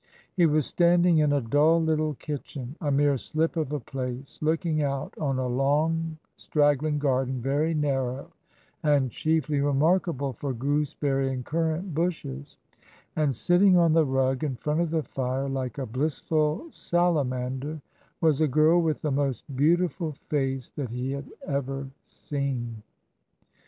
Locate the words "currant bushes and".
11.45-13.35